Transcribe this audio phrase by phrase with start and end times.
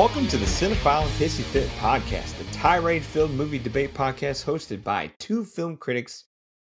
[0.00, 4.82] Welcome to the Cinephile and Hissy Fit podcast, the tirade filled movie debate podcast hosted
[4.82, 6.24] by two film critics,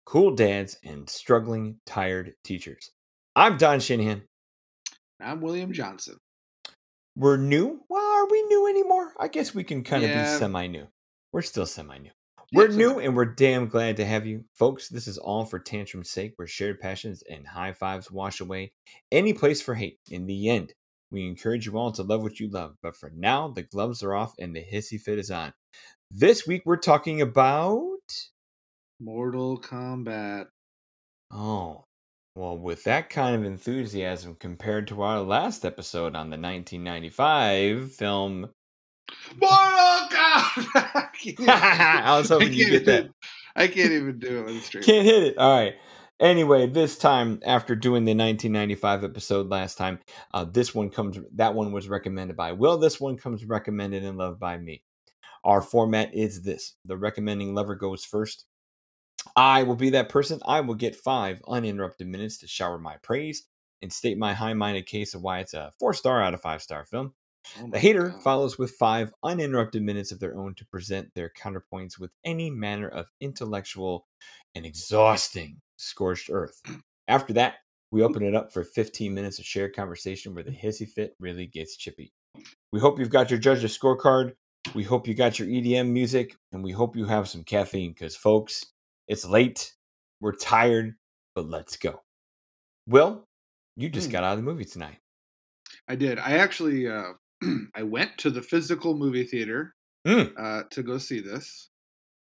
[0.04, 2.90] cool dads, and struggling, tired teachers.
[3.34, 4.24] I'm Don Shanahan.
[5.22, 6.18] I'm William Johnson.
[7.16, 7.80] We're new.
[7.88, 9.14] Well, are we new anymore?
[9.18, 10.30] I guess we can kind of Yeah.
[10.30, 10.88] be semi new.
[11.32, 12.10] We're still semi new.
[12.52, 14.44] We're Yeah, new and we're damn glad to have you.
[14.52, 18.74] Folks, this is all for tantrum's sake, where shared passions and high fives wash away
[19.10, 19.98] any place for hate.
[20.10, 20.74] In the end,
[21.14, 22.74] we encourage you all to love what you love.
[22.82, 25.54] But for now, the gloves are off and the hissy fit is on.
[26.10, 27.78] This week, we're talking about.
[29.00, 30.46] Mortal Kombat.
[31.32, 31.84] Oh,
[32.34, 38.50] well, with that kind of enthusiasm compared to our last episode on the 1995 film.
[39.40, 41.38] Mortal Kombat!
[41.48, 43.10] I was hoping can't get that.
[43.56, 44.84] I can't even do it with a straight.
[44.84, 45.38] Can't hit it.
[45.38, 45.74] All right.
[46.20, 49.98] Anyway, this time after doing the 1995 episode last time,
[50.32, 51.18] uh, this one comes.
[51.34, 52.78] That one was recommended by Will.
[52.78, 54.84] This one comes recommended and loved by me.
[55.44, 58.46] Our format is this: the recommending lover goes first.
[59.36, 60.40] I will be that person.
[60.46, 63.44] I will get five uninterrupted minutes to shower my praise
[63.82, 67.14] and state my high-minded case of why it's a four-star out of five-star film.
[67.60, 68.22] Oh The hater God.
[68.22, 72.88] follows with five uninterrupted minutes of their own to present their counterpoints with any manner
[72.88, 74.06] of intellectual
[74.54, 76.60] and exhausting scorched earth.
[77.08, 77.54] After that,
[77.90, 81.46] we open it up for 15 minutes of shared conversation where the hissy fit really
[81.46, 82.12] gets chippy.
[82.72, 84.32] We hope you've got your judge's scorecard.
[84.74, 88.16] We hope you got your EDM music, and we hope you have some caffeine because,
[88.16, 88.64] folks,
[89.06, 89.74] it's late.
[90.20, 90.94] We're tired,
[91.34, 92.02] but let's go.
[92.88, 93.28] Will,
[93.76, 94.12] you just Hmm.
[94.12, 94.98] got out of the movie tonight.
[95.88, 96.18] I did.
[96.18, 97.12] I actually uh,
[97.74, 99.74] I went to the physical movie theater
[100.06, 100.32] Mm.
[100.38, 101.70] uh, to go see this.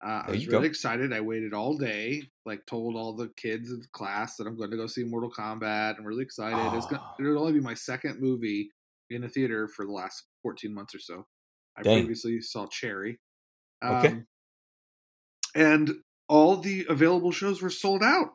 [0.03, 0.57] Uh, I was you go.
[0.57, 1.13] really excited.
[1.13, 4.75] I waited all day, like told all the kids in class that I'm going to
[4.77, 5.95] go see Mortal Kombat.
[5.97, 6.75] I'm really excited.
[6.77, 7.15] It's gonna, Oh.
[7.19, 8.69] it would only be my second movie
[9.09, 11.25] in a theater for the last 14 months or so.
[11.77, 11.99] I Dang.
[11.99, 13.17] previously saw Cherry.
[13.83, 14.07] Okay.
[14.09, 14.27] Um,
[15.55, 15.91] and
[16.27, 18.29] all the available shows were sold out.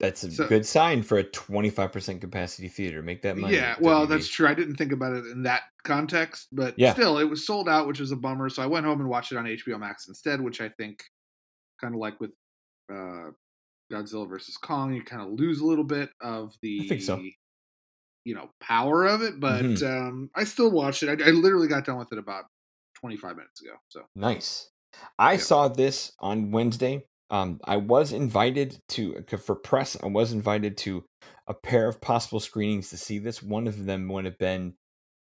[0.00, 3.02] That's a So- good sign for a 25% capacity theater.
[3.02, 3.56] Make that money.
[3.56, 4.08] Yeah, well, WB.
[4.10, 4.46] that's true.
[4.46, 6.92] I didn't think about it in that context, but Yeah.
[6.92, 8.48] still, it was sold out, which was a bummer.
[8.48, 11.02] So I went home and watched it on HBO Max instead, which I think,
[11.80, 12.30] kind of like with
[12.90, 13.32] uh,
[13.92, 17.20] Godzilla versus Kong, you kind of lose a little bit of the, so.
[18.24, 19.38] you know, power of it.
[19.40, 19.82] But Mhm.
[20.08, 21.20] um, I still watched it.
[21.20, 22.44] I, I literally got done with it about
[22.94, 23.72] 25 minutes ago.
[23.88, 24.70] So Nice.
[25.18, 25.38] I Yeah.
[25.38, 27.06] saw this on Wednesday.
[27.30, 29.96] Um, I was invited to for press.
[30.02, 31.04] I was invited to
[31.46, 33.42] a pair of possible screenings to see this.
[33.42, 34.74] One of them would have been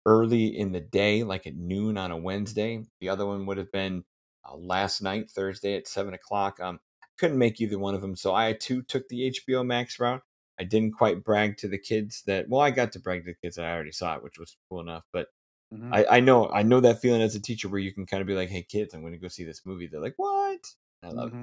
[0.07, 2.85] early in the day, like at noon on a Wednesday.
[3.01, 4.05] The other one would have been
[4.49, 6.61] uh, last night, Thursday at seven o'clock.
[6.61, 6.81] Um,
[7.19, 10.23] couldn't make either one of them, so I too took the HBO Max route.
[10.59, 12.49] I didn't quite brag to the kids that.
[12.49, 14.57] Well, I got to brag to the kids that I already saw it, which was
[14.69, 15.05] cool enough.
[15.13, 15.29] But
[15.73, 15.89] mhm.
[15.93, 18.27] I, I know I know that feeling as a teacher where you can kind of
[18.27, 20.61] be like, "Hey kids, I'm going to go see this movie." They're like, "What?"
[21.03, 21.41] I love it.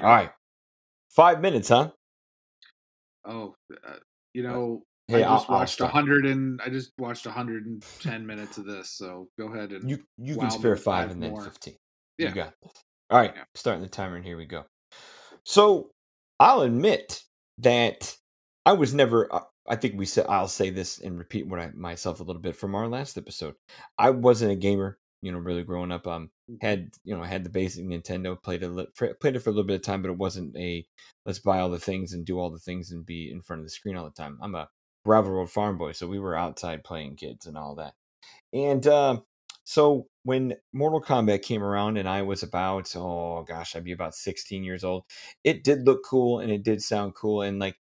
[0.00, 0.30] All right,
[1.10, 1.90] five minutes, huh?
[3.24, 3.54] Oh,
[3.86, 3.94] uh,
[4.34, 7.82] you know, Hey, I just I'll watched a hundred and I just watched hundred and
[8.00, 8.90] ten minutes of this.
[8.90, 11.42] So go ahead and You you can spare five five and then more.
[11.42, 11.76] fifteen.
[12.18, 12.28] Yeah.
[12.28, 12.72] You got this.
[13.10, 13.44] All right, Yeah.
[13.54, 14.64] starting the timer, and here we go.
[15.44, 15.90] So
[16.38, 17.22] I'll admit
[17.58, 18.14] that
[18.66, 19.32] I was never.
[19.34, 22.42] uh, I think we said I'll say this and repeat what I myself a little
[22.42, 23.54] bit from our last episode.
[23.96, 26.06] I wasn't a gamer, you know, really growing up.
[26.06, 26.30] Um,
[26.60, 29.66] had you know had the basic Nintendo, played a li- played it for a little
[29.66, 30.86] bit of time, but it wasn't a
[31.26, 33.66] let's buy all the things and do all the things and be in front of
[33.66, 34.38] the screen all the time.
[34.42, 34.68] I'm a
[35.04, 37.94] gravel road farm boy, so we were outside playing kids and all that.
[38.52, 39.20] And uh,
[39.64, 44.14] so when Mortal Kombat came around, and I was about oh gosh, I'd be about
[44.14, 45.04] 16 years old.
[45.44, 47.76] It did look cool and it did sound cool, and like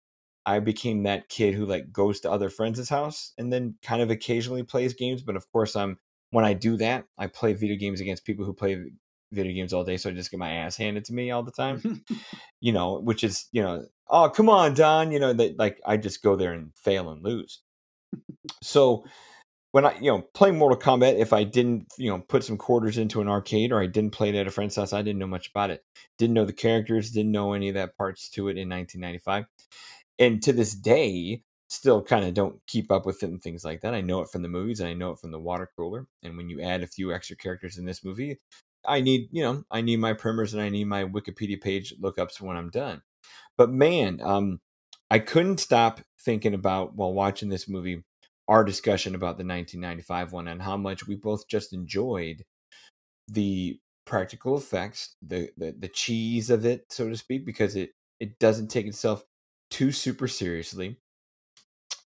[0.45, 4.09] I became that kid who like goes to other friends' house and then kind of
[4.09, 5.21] occasionally plays games.
[5.21, 5.97] But of course, I'm
[6.33, 8.83] when I do that, I play video games against people who play
[9.31, 11.51] video games all day, so I just get my ass handed to me all the
[11.51, 12.03] time.
[12.59, 15.97] you know, which is you know, oh come on, Don, you know that like I
[15.97, 17.61] just go there and fail and lose.
[18.63, 19.05] so
[19.73, 22.97] when I you know playing Mortal Kombat, if I didn't you know put some quarters
[22.97, 25.27] into an arcade or I didn't play it at a friend's house, I didn't know
[25.27, 25.83] much about it.
[26.17, 29.45] Didn't know the characters, didn't know any of that parts to it in 1995,
[30.17, 33.81] and to this day, still kind of don't keep up with it and things like
[33.81, 33.93] that.
[33.93, 36.07] I know it from the movies and I know it from the water cooler.
[36.21, 38.39] And when you add a few extra characters in this movie,
[38.85, 42.41] I need you know I need my primers and I need my Wikipedia page lookups
[42.41, 43.01] when I'm done.
[43.57, 44.59] But man, um,
[45.09, 48.03] I couldn't stop thinking about while watching this movie
[48.47, 52.43] our discussion about the 1995 one and how much we both just enjoyed
[53.27, 58.39] the practical effects, the the, the cheese of it, so to speak, because it it
[58.39, 59.23] doesn't take itself
[59.69, 60.97] too super seriously,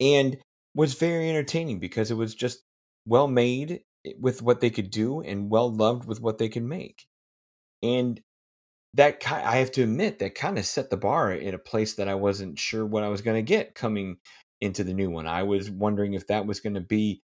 [0.00, 0.38] and
[0.74, 2.60] was very entertaining because it was just
[3.06, 6.64] well made eh, with what they could do and well loved with what they could
[6.64, 7.06] make.
[7.82, 8.20] And
[8.94, 12.08] that I have to admit that kind of set the bar in a place that
[12.08, 14.16] I wasn't sure what I was going to get coming
[14.60, 15.26] into the new one.
[15.26, 17.22] I was wondering if that was going to be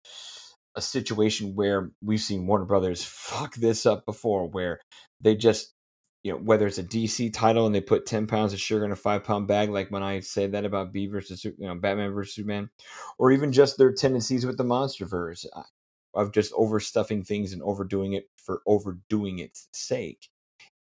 [0.76, 4.80] a situation where we've seen Warner Brothers fuck this up before, where
[5.20, 5.72] they just,
[6.22, 8.92] you know, whether it's a DC title and they put 10 pounds of sugar in
[8.92, 12.12] a five pound bag, like when I say that about B versus, you know, Batman
[12.12, 12.70] versus Superman,
[13.18, 15.62] or even just their tendencies with the MonsterVerse uh,
[16.14, 20.28] of just overstuffing things and overdoing it for overdoing its sake.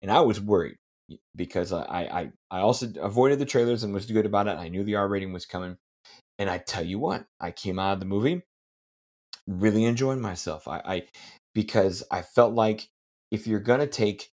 [0.00, 0.76] And I was worried
[1.34, 4.58] because I, I, I also avoided the trailers and was good about it.
[4.58, 5.76] I knew the R rating was coming.
[6.38, 8.42] And I tell you what, I came out of the movie
[9.46, 10.68] really enjoying myself.
[10.68, 11.02] I, I
[11.54, 12.88] because I felt like
[13.30, 14.30] if you're gonna take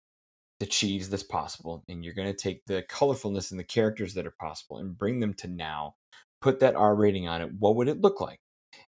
[0.60, 4.36] the cheese that's possible and you're gonna take the colorfulness and the characters that are
[4.40, 5.96] possible and bring them to now,
[6.42, 8.40] put that R rating on it, what would it look like?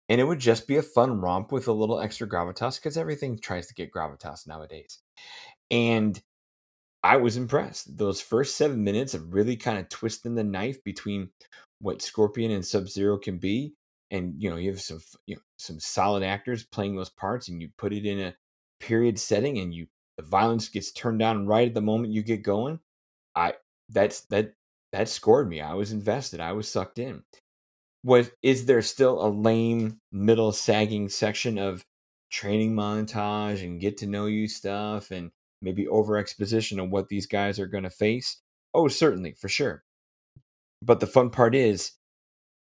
[0.09, 3.39] And it would just be a fun romp with a little extra gravitas because everything
[3.39, 4.99] tries to get gravitas nowadays.
[5.71, 6.21] And
[7.03, 7.99] I was impressed.
[7.99, 11.31] Those first seven minutes of really kind of twisting the knife between
[11.81, 13.75] what Scorpion and Sub Zero can be
[14.11, 17.61] and you know you have some you know some solid actors playing those parts and
[17.61, 18.35] you put it in a
[18.81, 19.87] period setting and you
[20.17, 22.79] the violence gets turned down right at the moment you get going
[23.35, 23.53] i
[23.91, 24.53] that's that
[24.93, 27.23] that scored me i was invested i was sucked in.
[28.05, 31.85] Was is there still a lame middle sagging section of
[32.31, 37.27] training montage and get to know you stuff and maybe over exposition of what these
[37.27, 38.41] guys are going to face?
[38.75, 39.83] Oh certainly for sure.
[40.83, 41.93] But the fun part is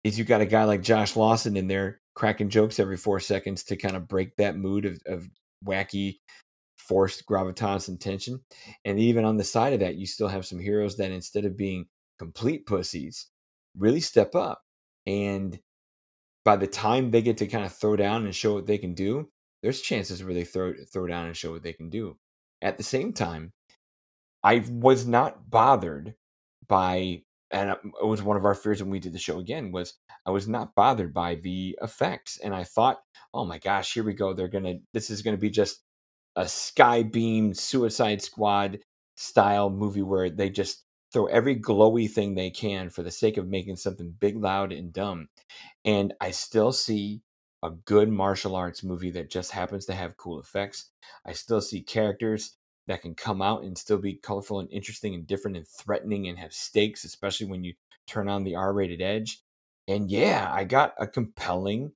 [0.03, 3.63] is you got a guy like Josh Lawson in there cracking jokes every four seconds
[3.65, 5.29] to kind of break that mood of, of
[5.63, 6.17] wacky,
[6.89, 8.41] forced gravitas and tension.
[8.83, 11.55] And even on the side of that, you still have some heroes that instead of
[11.55, 11.85] being
[12.17, 13.27] complete pussies,
[13.77, 14.63] really step up.
[15.05, 15.59] And
[16.43, 18.95] by the time they get to kind of throw down and show what they can
[18.95, 19.29] do,
[19.61, 22.17] there's chances where they throw throw down and show what they can do.
[22.61, 23.53] At the same time,
[24.43, 26.15] I was not bothered
[26.67, 27.21] by
[27.51, 29.95] and it was one of our fears when we did the show again was
[30.27, 32.99] i was not bothered by the effects and i thought
[33.33, 35.81] oh my gosh here we go they're gonna this is gonna be just
[36.39, 38.79] a skybeam suicide squad
[39.15, 43.47] style movie where they just throw every glowy thing they can for the sake of
[43.47, 45.27] making something big loud and dumb
[45.83, 47.21] and i still see
[47.61, 50.91] a good martial arts movie that just happens to have cool effects
[51.25, 52.55] i still see characters
[52.89, 56.39] that can come out and still be colorful and interesting and different and threatening and
[56.39, 57.75] have stakes, especially when you
[58.07, 59.43] turn on the R rated edge.
[59.87, 61.91] And yeah, I got a compelling,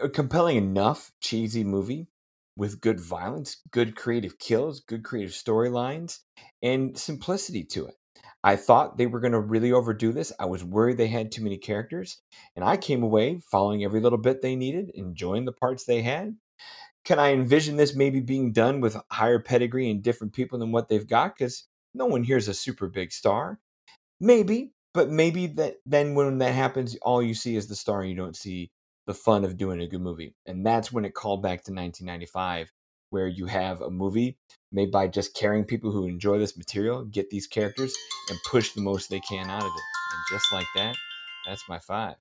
[0.00, 2.06] a compelling enough cheesy movie
[2.58, 6.18] with good violence, good creative kills, good creative storylines,
[6.62, 7.94] and simplicity to it.
[8.44, 10.32] I thought they were going to really overdo this.
[10.38, 12.20] I was worried they had too many characters.
[12.54, 16.36] And I came away following every little bit they needed, enjoying the parts they had,
[17.08, 20.90] can I envision this maybe being done with higher pedigree and different people than what
[20.90, 21.38] they've got?
[21.38, 21.64] Because
[21.94, 23.58] no one here's a super big star.
[24.20, 28.10] Maybe, but maybe that then when that happens, all you see is the star and
[28.10, 28.70] you don't see
[29.08, 30.34] the fun of doing a good movie.
[30.46, 32.70] And that's when it called back to 1995,
[33.10, 34.38] where you have a movie
[34.70, 37.92] made by just caring people who enjoy this material, get these characters,
[38.28, 39.82] and push the most they can out of it.
[40.12, 40.94] And just like that,
[41.46, 42.14] that's my five.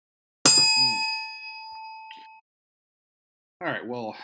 [3.62, 3.86] All right.
[3.86, 4.16] Well,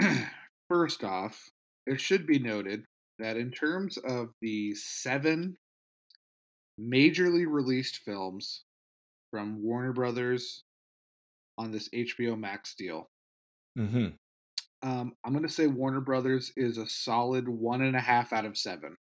[0.72, 1.50] First off,
[1.86, 2.86] it should be noted
[3.18, 5.58] that in terms of the seven
[6.80, 8.64] majorly released films
[9.30, 10.64] from Warner Brothers
[11.58, 13.08] on this HBO Max deal,
[13.78, 14.08] mm-hmm.
[14.82, 18.44] um, I'm going to say Warner Brothers is a solid one and a half out
[18.44, 18.96] of seven.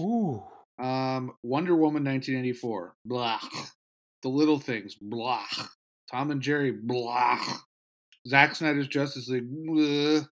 [0.00, 0.42] Ooh.
[0.78, 3.40] Um, Wonder Woman 1984, blah.
[4.22, 5.44] The Little Things, blah.
[6.10, 7.38] Tom and Jerry, blah.
[8.26, 9.50] Zack Snyder's Justice League.
[9.50, 10.26] Bleh.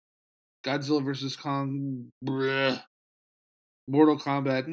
[0.65, 2.11] Godzilla vs Kong.
[2.25, 2.81] Bleh.
[3.87, 4.65] Mortal Kombat.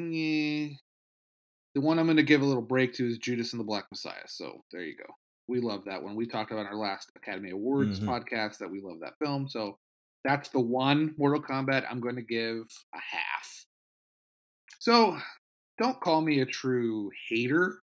[1.74, 3.84] The one I'm going to give a little break to is Judas and the Black
[3.90, 4.26] Messiah.
[4.26, 5.12] So there you go.
[5.50, 6.16] We love that one.
[6.16, 8.08] We talked about our last Academy Awards mm-hmm.
[8.08, 9.48] podcast that we love that film.
[9.48, 9.78] So
[10.24, 12.62] that's the one Mortal Kombat I'm going to give
[12.94, 13.66] a half.
[14.78, 15.18] So
[15.78, 17.80] don't call me a true hater.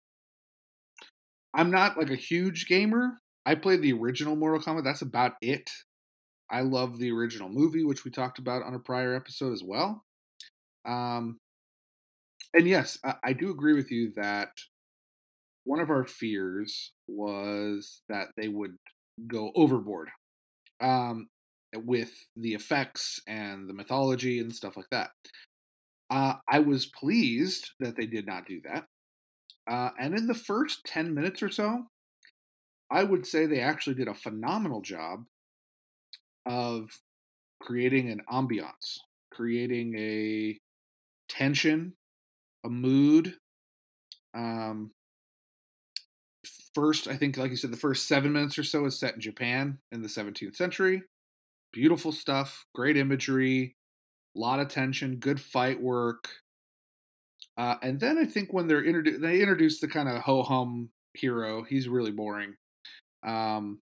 [1.54, 4.84] I'm not like a huge gamer, I played the original Mortal Kombat.
[4.84, 5.70] That's about it.
[6.52, 10.04] I love the original movie, which we talked about on a prior episode as well.
[10.86, 11.40] Um,
[12.54, 14.50] and yes, I, I do agree with you that
[15.64, 18.76] one of our fears was that they would
[19.28, 20.10] go overboard
[20.82, 21.28] um,
[21.76, 25.10] with the effects and the mythology and stuff like that.
[26.10, 28.86] Uh, I was pleased that they did not do that.
[29.70, 31.84] Uh, and in the first 10 minutes or so,
[32.90, 35.26] I would say they actually did a phenomenal job
[36.46, 36.90] of
[37.62, 39.00] creating an ambiance,
[39.34, 40.58] creating a
[41.28, 41.94] tension,
[42.66, 43.36] a mood.
[44.34, 44.92] Um,
[46.78, 49.20] first, I think, like you said, the first seven minutes or so is set in
[49.20, 51.02] Japan in the 17th century.
[51.74, 53.76] Beautiful stuff, great imagery,
[54.36, 56.30] a lot of tension, good fight work.
[57.58, 60.92] Uh, and then I think when they're introduced, they introduce the kind of ho hum
[61.16, 61.64] hero.
[61.64, 62.54] He's really boring.
[63.26, 63.80] Um,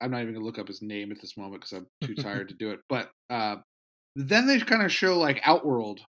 [0.00, 2.50] I'm not even gonna look up his name at this moment because I'm too tired
[2.50, 2.78] to do it.
[2.88, 3.56] But uh,
[4.14, 6.02] then they kind of show like Outworld,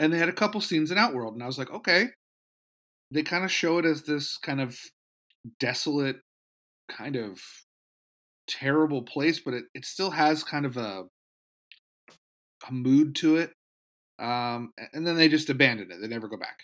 [0.00, 2.06] and they had a couple scenes in Outworld, and I was like, okay.
[3.10, 4.76] They kind of show it as this kind of
[5.60, 6.16] desolate,
[6.88, 7.40] kind of
[8.46, 11.04] terrible place, but it, it still has kind of a
[12.68, 13.52] a mood to it.
[14.18, 16.60] Um, and then they just abandon it; they never go back.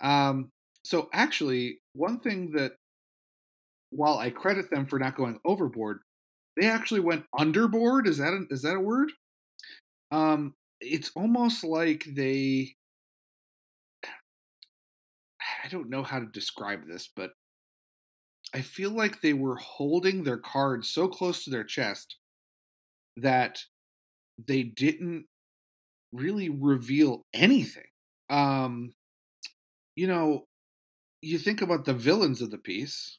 [0.00, 0.50] Um,
[0.84, 2.72] so actually, one thing that
[3.90, 6.00] while I credit them for not going overboard,
[6.56, 8.06] they actually went underboard.
[8.06, 9.12] Is that a, is that a word?
[10.10, 12.74] Um, it's almost like they.
[15.64, 17.32] I don't know how to describe this, but
[18.54, 22.16] I feel like they were holding their cards so close to their chest
[23.16, 23.60] that
[24.38, 25.26] they didn't
[26.12, 27.84] really reveal anything.
[28.28, 28.92] Um,
[29.94, 30.44] you know,
[31.22, 33.18] you think about the villains of the piece,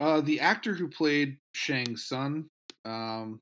[0.00, 2.48] uh, the actor who played Shang Tsung,
[2.84, 3.40] um,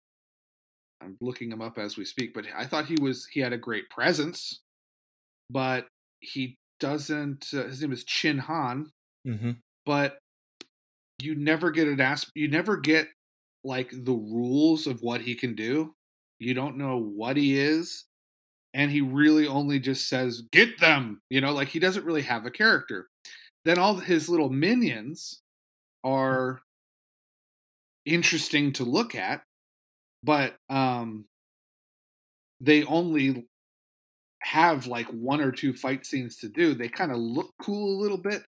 [1.05, 3.59] I'm looking him up as we speak, but I thought he was he had a
[3.59, 4.61] great presence,
[5.51, 5.87] but
[6.21, 7.47] he doesn't.
[7.53, 8.91] Uh, his name is Chin Han,
[9.27, 9.53] mm-hmm.
[9.85, 10.19] but
[11.25, 12.31] you never get an ask.
[12.35, 13.09] You never get
[13.65, 15.95] like the rules of what he can do.
[16.39, 18.05] You don't know what he is,
[18.75, 22.47] and he really only just says "get them." You know, like he doesn't really have
[22.47, 23.09] a character.
[23.65, 25.41] Then all his little minions
[26.03, 26.61] are
[28.05, 29.43] interesting to look at,
[30.23, 31.25] but um,
[32.61, 33.47] they only
[34.43, 36.75] have like one or two fight scenes to do.
[36.75, 38.43] They kind of look cool a little bit,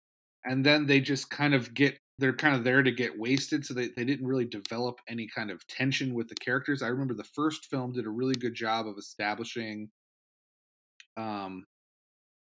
[0.45, 3.75] and then they just kind of get they're kind of there to get wasted so
[3.75, 7.25] they, they didn't really develop any kind of tension with the characters i remember the
[7.25, 9.89] first film did a really good job of establishing
[11.17, 11.65] um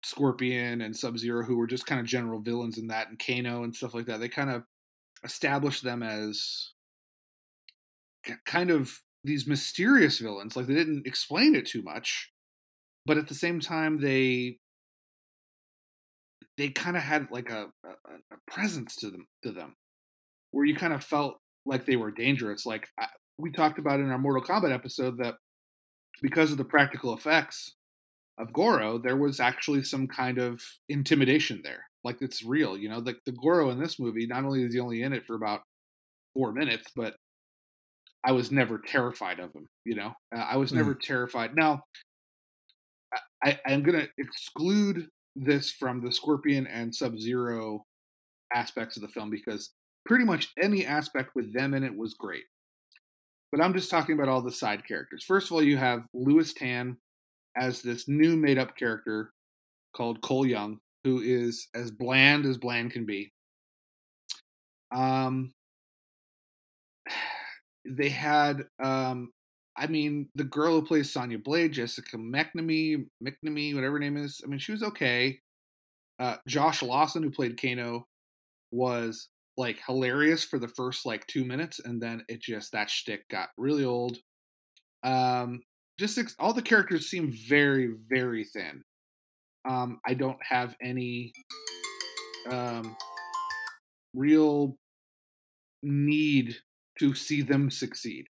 [0.04, 3.64] scorpion and sub zero who were just kind of general villains in that and kano
[3.64, 4.62] and stuff like that they kind of
[5.24, 6.72] established them as
[8.44, 10.56] kind of these mysterious villains.
[10.56, 12.32] Like they didn't explain it too much,
[13.06, 14.58] but at the same time they
[16.58, 19.76] they kind of had like a, a, a, presence to them to them,
[20.50, 22.66] where you kind of felt like they were dangerous.
[22.66, 23.06] Like I,
[23.38, 25.36] we talked about in our Mortal Kombat episode that
[26.20, 27.74] because of the practical effects
[28.38, 31.84] of Goro, there was actually some kind of intimidation there.
[32.04, 32.98] Like it's real, you know.
[32.98, 35.60] Like the Goro in this movie, not only is he only in it for about
[36.34, 37.14] four minutes, but
[38.24, 39.68] I was never terrified of him.
[39.84, 41.00] You know, uh, I was never mm.
[41.00, 41.54] terrified.
[41.54, 41.82] Now,
[43.44, 45.08] I, I'm going to exclude
[45.44, 47.84] this from the Scorpion and Sub Zero
[48.54, 49.70] aspects of the film because
[50.04, 52.44] pretty much any aspect with them in it was great.
[53.50, 55.24] But I'm just talking about all the side characters.
[55.24, 56.96] First of all, you have Lewis Tan
[57.56, 59.32] as this new made up character
[59.96, 63.32] called Cole Young, who is as bland as bland can be.
[64.94, 65.52] Um,
[67.86, 69.32] they had, um,
[69.78, 74.40] I mean, the girl who plays Sonya Blade, Jessica McNamee, McNamee, whatever her name is.
[74.44, 75.38] I mean, she was okay.
[76.18, 78.06] Uh, Josh Lawson, who played Kano,
[78.72, 83.28] was like hilarious for the first like two minutes, and then it just that shtick
[83.30, 84.18] got really old.
[85.04, 85.62] Um,
[85.98, 88.82] just all the characters seem very, very thin.
[89.68, 91.32] Um, I don't have any
[92.50, 92.96] um,
[94.14, 94.76] real
[95.82, 96.56] need
[96.98, 98.26] to see them succeed.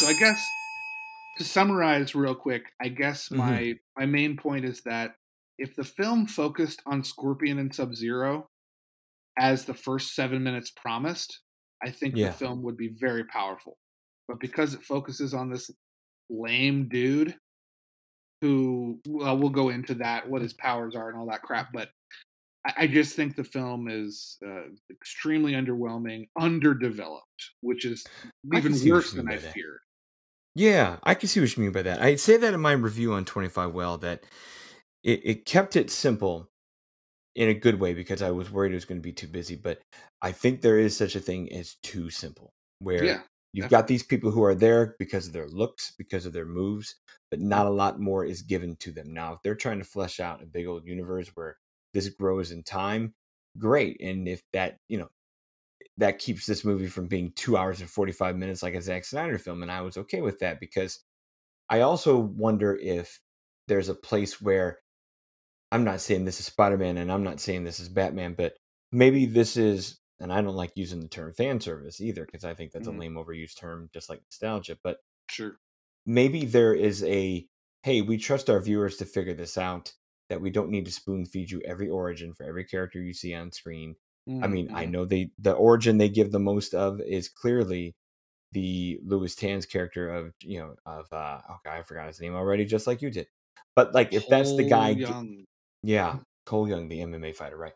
[0.00, 0.42] So I guess
[1.36, 3.36] to summarize real quick, I guess mm-hmm.
[3.36, 5.16] my my main point is that
[5.58, 8.48] if the film focused on Scorpion and Sub Zero
[9.38, 11.40] as the first seven minutes promised,
[11.84, 12.28] I think yeah.
[12.28, 13.76] the film would be very powerful.
[14.26, 15.70] But because it focuses on this
[16.30, 17.36] lame dude
[18.40, 21.74] who well, we'll go into that, what his powers are and all that crap.
[21.74, 21.90] But
[22.66, 28.02] I, I just think the film is uh, extremely underwhelming, underdeveloped, which is
[28.54, 29.80] even worse than I feared.
[30.54, 32.02] Yeah, I can see what you mean by that.
[32.02, 34.24] I say that in my review on 25YL that
[35.04, 36.48] it, it kept it simple
[37.36, 39.54] in a good way because I was worried it was going to be too busy.
[39.56, 39.80] But
[40.20, 43.20] I think there is such a thing as too simple, where yeah.
[43.52, 46.94] You've got these people who are there because of their looks, because of their moves,
[47.32, 49.12] but not a lot more is given to them.
[49.12, 51.56] Now, if they're trying to flesh out a big old universe where
[51.92, 53.12] this grows in time,
[53.58, 54.00] great.
[54.00, 55.08] And if that, you know,
[56.00, 59.38] that keeps this movie from being two hours and 45 minutes like a Zack Snyder
[59.38, 59.62] film.
[59.62, 61.04] And I was okay with that because
[61.70, 63.20] I also wonder if
[63.68, 64.80] there's a place where
[65.72, 68.54] I'm not saying this is Spider Man and I'm not saying this is Batman, but
[68.92, 72.54] maybe this is, and I don't like using the term fan service either because I
[72.54, 72.88] think that's Mhm.
[72.88, 74.78] a lame overused term, just like nostalgia.
[74.82, 74.98] But
[75.30, 75.60] Sure.
[76.06, 77.46] maybe there is a
[77.82, 79.94] hey, we trust our viewers to figure this out,
[80.28, 83.32] that we don't need to spoon feed you every origin for every character you see
[83.34, 83.96] on screen.
[84.42, 87.94] I mean, I know they the origin they give the most of is clearly
[88.52, 92.64] the Lewis Tan's character of you know of uh okay I forgot his name already
[92.64, 93.26] just like you did,
[93.76, 95.44] but like if that's the guy, Cole Young.
[95.82, 97.74] yeah, Cole Young, the MMA fighter, right?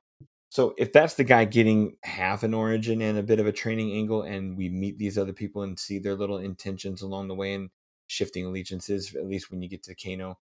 [0.51, 3.93] So if that's the guy getting half an origin and a bit of a training
[3.93, 7.55] angle, and we meet these other people and see their little intentions along the way
[7.55, 7.71] and
[8.07, 10.39] shifting allegiances, at least when you get to Kano,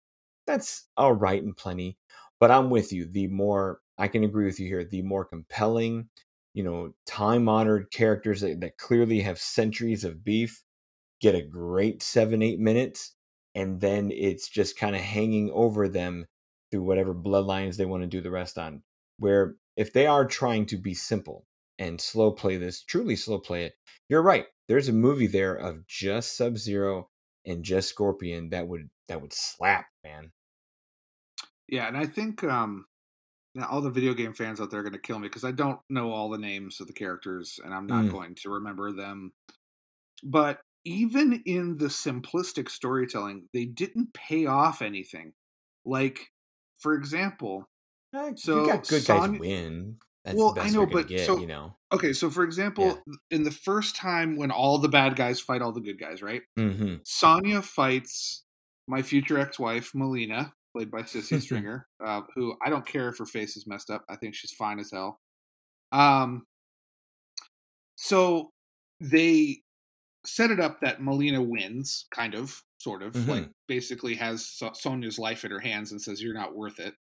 [0.46, 1.96] that's all right and plenty.
[2.40, 3.06] But I'm with you.
[3.06, 6.08] The more I can agree with you here, the more compelling,
[6.54, 10.64] you know, time honored characters that, that clearly have centuries of beef
[11.20, 13.14] get a great seven, eight minutes,
[13.54, 16.26] and then it's just kind of hanging over them
[16.72, 18.82] through whatever bloodlines they want to do the rest on.
[19.20, 21.46] Where if they are trying to be simple
[21.78, 23.74] and slow play this, truly slow play it,
[24.08, 24.46] you're right.
[24.66, 27.08] There's a movie there of just Sub Zero
[27.46, 30.32] and just Scorpion that would that would slap, man.
[31.68, 32.86] Yeah, and I think um
[33.54, 35.52] now all the video game fans out there are going to kill me because I
[35.52, 38.12] don't know all the names of the characters and I'm not Mm.
[38.12, 39.32] going to remember them.
[40.24, 45.32] But even in the simplistic storytelling, they didn't pay off anything.
[45.84, 46.30] Like,
[46.78, 47.68] for example,
[48.14, 49.98] Uh, So, good guys win.
[50.24, 51.76] That's Well, the I know, but get, so- you know.
[51.92, 55.72] okay, so for example, in the first time when all the bad guys fight all
[55.72, 56.42] the good guys, right?
[56.56, 58.44] hmm Sonya fights
[58.86, 63.26] my future ex-wife Mileena, played by Sisi Stringer, uh, who I don't care if her
[63.26, 64.04] face is messed up.
[64.08, 65.20] I think she's fine as hell.
[65.92, 66.44] Um,
[67.96, 68.50] so
[69.00, 69.60] they
[70.24, 73.28] set it up that Mileena wins, kind of, sort of, Mhm.
[73.28, 76.94] like basically has so- Sonya's life in her hands and says you're not worth it.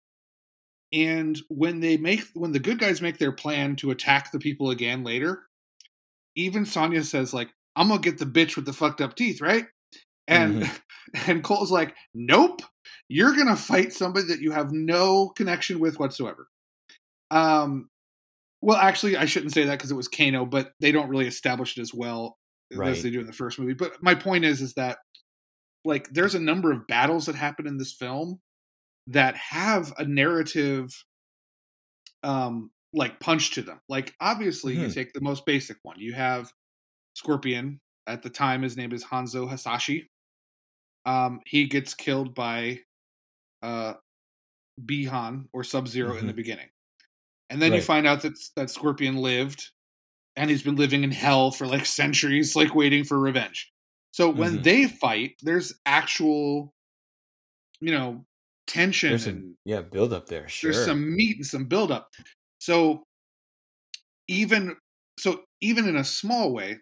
[0.92, 4.70] And when they make when the good guys make their plan to attack the people
[4.70, 5.46] again later,
[6.34, 9.66] even Sonya says like, "I'm gonna get the bitch with the fucked up teeth, right?"
[10.26, 10.62] And
[11.14, 12.62] and Cole's like, "Nope,
[13.08, 16.48] you're gonna fight somebody that you have no connection with whatsoever."
[17.30, 17.90] Um,
[18.62, 21.78] well, actually, I shouldn't say that because it was Kano, but they don't really establish
[21.78, 22.38] it as well
[22.72, 22.88] Right.
[22.88, 23.74] as they do in the first movie.
[23.74, 24.98] But my point is, is that
[25.84, 28.40] like there's a number of battles that happen in this film
[29.08, 30.90] that have a narrative
[32.22, 34.88] um like punch to them like obviously you Mhm.
[34.88, 36.52] take the most basic one you have
[37.14, 40.08] scorpion at the time his name is hanzo hasashi
[41.08, 42.80] um he gets killed by
[43.62, 43.94] uh
[44.80, 46.68] bihan or sub zero in the beginning
[47.50, 49.70] and then you find out that that scorpion lived
[50.36, 53.72] and he's been living in hell for like centuries like waiting for revenge
[54.12, 54.64] so when Mhm.
[54.64, 56.74] they fight there's actual
[57.80, 58.24] you know
[58.66, 60.48] tension There's and some yeah build up there.
[60.48, 60.72] Sure.
[60.72, 62.10] there's some meat and some buildup.
[62.58, 63.04] So
[64.28, 64.76] even
[65.18, 66.78] so, even in a small way,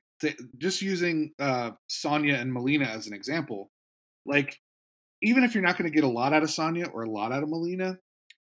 [0.59, 3.71] just using uh, Sonya and Mileena as an example,
[4.27, 4.59] like
[5.23, 7.33] even if you're not going to get a lot out of Sonya or a lot
[7.33, 7.97] out of Mileena,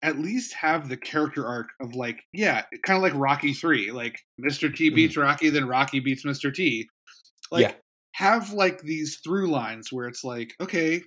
[0.03, 4.19] at least have the character arc of like, yeah, kind of like Rocky Three, like
[4.41, 4.75] Mr.
[4.75, 6.53] T beats Rocky, then Rocky beats Mr.
[6.53, 6.89] T.
[7.51, 7.73] Like Yeah.
[8.15, 11.03] have like these through lines where it's like, okay,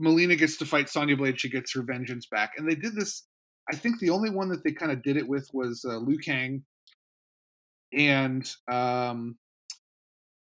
[0.00, 3.26] Mileena gets to fight Sonya Blade, she gets her vengeance back, and they did this.
[3.72, 6.18] I think the only one that they kind of did it with was uh, Liu
[6.18, 6.62] Kang,
[7.92, 9.36] and um,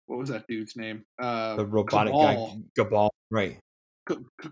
[0.06, 1.04] what was that dude's name?
[1.20, 2.62] Uh, the robotic Kabal.
[2.76, 3.10] guy Gabal.
[3.30, 3.58] Right.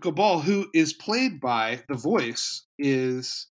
[0.01, 3.47] Kabal, who is played by the voice, is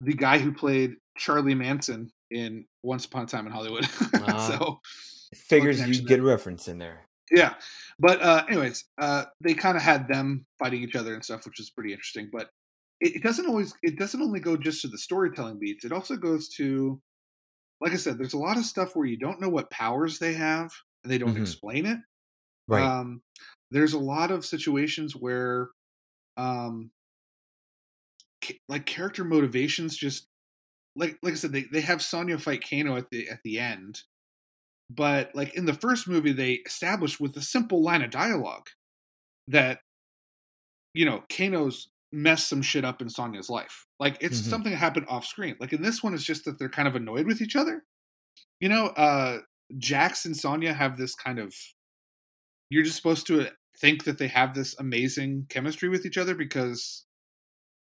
[0.00, 3.86] the guy who played Charlie Manson in Once Upon a Time in Hollywood.
[4.28, 4.48] Ah.
[4.58, 4.80] so
[5.34, 7.06] Figures connection you get a reference in there.
[7.30, 7.54] yeah,
[7.98, 11.60] but uh, anyways, uh, they kind of had them fighting each other and stuff, which
[11.60, 12.28] is pretty interesting.
[12.32, 12.48] But
[13.00, 13.74] it, it doesn't always.
[13.82, 15.84] It doesn't only go just to the storytelling beats.
[15.84, 17.00] It also goes to,
[17.80, 20.34] like I said, there's a lot of stuff where you don't know what powers they
[20.34, 20.70] have
[21.06, 21.38] and they don't Mhm.
[21.38, 21.98] explain it.
[22.68, 22.94] Right.
[22.98, 23.22] Um,
[23.70, 25.70] there's a lot of situations where,
[26.36, 26.92] um,
[28.42, 30.28] ca- like character motivations just
[30.96, 34.02] like like I said, they they have Sonya fight Kano at the at the end,
[34.90, 38.68] but like in the first movie, they established with a simple line of dialogue
[39.48, 39.80] that
[40.94, 43.86] you know Kano's messed some shit up in Sonya's life.
[43.98, 44.46] Like it's Mhm.
[44.46, 45.56] something that happened off screen.
[45.60, 47.84] Like in this one, it's just that they're kind of annoyed with each other.
[48.60, 49.40] You know, uh
[49.78, 51.54] Jax and Sonya have this kind of
[52.70, 57.04] you're just supposed to think that they have this amazing chemistry with each other because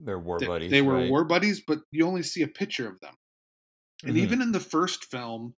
[0.00, 0.70] They're war they, buddies.
[0.70, 1.10] they were right?
[1.10, 3.14] war buddies, but you only see a picture of them.
[4.04, 4.20] And Mhm.
[4.20, 5.54] even in the first film,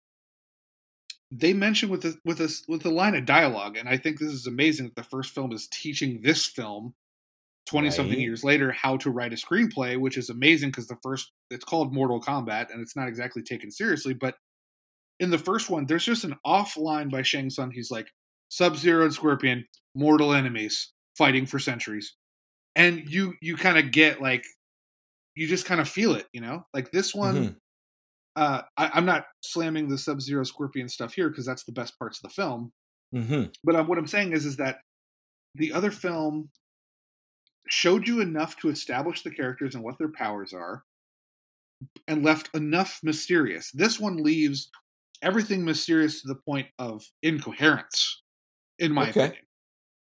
[1.31, 4.31] they mention with the with this with the line of dialogue, and I think this
[4.31, 6.93] is amazing that the first film is teaching this film
[7.65, 11.31] 20 something years later how to write a screenplay, which is amazing because the first
[11.49, 14.35] it's called Mortal Kombat and it's not exactly taken seriously, but
[15.19, 17.71] in the first one, there's just an off line by Shang Tsung.
[17.71, 18.07] He's like,
[18.49, 22.15] Sub Zero and Scorpion, mortal enemies, fighting for centuries.
[22.75, 24.43] And you you kind of get like
[25.35, 26.65] you just kind of feel it, you know?
[26.73, 27.55] Like this one, Mhm.
[28.35, 31.97] uh, I, I'm not slamming the Sub Zero Scorpion stuff here because that's the best
[31.99, 32.71] parts of the film.
[33.13, 33.53] Mhm.
[33.63, 34.79] But um, what I'm saying is, is that
[35.55, 36.49] the other film
[37.67, 40.83] showed you enough to establish the characters and what their powers are,
[42.07, 43.71] and left enough mysterious.
[43.71, 44.69] This one leaves
[45.25, 48.23] everything mysterious to the point of incoherence,
[48.79, 49.25] in my Okay.
[49.25, 49.45] opinion.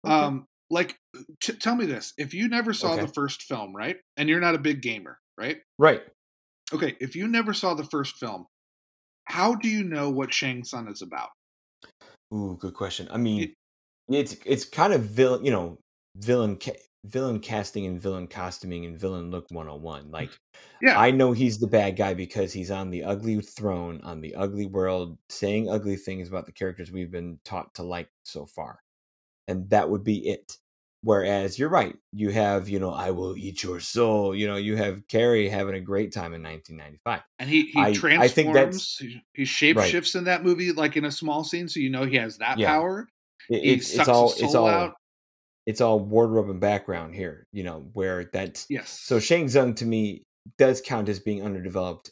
[0.06, 0.13] Okay.
[0.15, 0.97] Um, like,
[1.41, 3.01] t- tell me this: if you never saw Okay.
[3.01, 5.58] the first film, right, and you're not a big gamer, right?
[5.80, 6.04] right.
[6.73, 8.45] Okay, if you never saw the first film,
[9.25, 11.30] how do you know what Shang Tsung is about?
[12.34, 13.08] Ooh, good question.
[13.12, 13.54] I mean,
[14.10, 15.78] it's it's kind of villain, you know,
[16.17, 16.58] villain
[17.05, 20.05] villain casting and villain costuming and villain look 101.
[20.05, 20.11] Mm.
[20.13, 20.31] Like
[20.81, 24.35] Yeah, I know he's the bad guy because he's on the ugly throne on the
[24.35, 28.79] ugly world saying ugly things about the characters we've been taught to like so far.
[29.47, 30.57] And that would be it.
[31.03, 34.33] Whereas you're right, you have, you know, I will eat your soul.
[34.33, 37.21] You know, you have Cary having a great time in 1995.
[37.37, 38.33] and he he I- I transforms.
[38.33, 39.87] think that's- he, he shape Right.
[39.87, 42.57] shifts in that movie, like in a small scene, so you know he has that
[42.57, 42.71] Yeah.
[42.71, 43.07] power.
[43.51, 44.95] It- it's sucks it's all his it's all out.
[45.65, 48.89] It's all wardrobe and background here, you know, where that's Yes.
[48.89, 50.23] So Shang Tsung to me
[50.58, 52.12] does count as being underdeveloped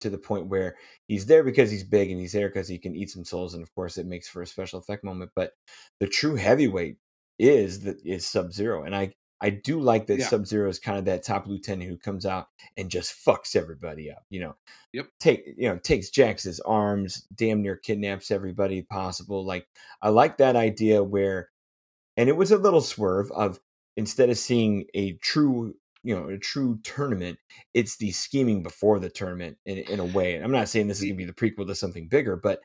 [0.00, 0.76] to the point where
[1.08, 3.62] he's there because he's big and he's there because he can eat some souls, and
[3.62, 5.30] of course it makes for a special effect moment.
[5.34, 5.52] But
[6.00, 6.96] the true heavyweight
[7.38, 10.26] is that is Sub Zero, and I I do like that Yeah.
[10.26, 12.46] Sub Zero is kind of that top lieutenant who comes out
[12.78, 14.24] and just fucks everybody up.
[14.30, 14.56] You know,
[14.92, 15.06] Yep.
[15.20, 19.44] Take you know takes Jax's arms, damn near kidnaps everybody possible.
[19.44, 19.66] Like
[20.00, 21.50] I like that idea where,
[22.16, 23.58] and it was a little swerve of
[23.96, 27.38] instead of seeing a true you know a true tournament
[27.72, 30.98] it's the scheming before the tournament in, in a way and i'm not saying this
[30.98, 32.60] is going to be the prequel to something bigger but